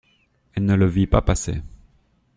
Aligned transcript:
Elle 0.55 0.65
ne 0.65 0.73
le 0.73 0.87
vit 0.87 1.05
pas 1.05 1.21
passer. 1.21 1.61